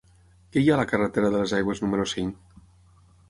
[0.55, 2.59] Què hi ha a la carretera de les Aigües número cinc?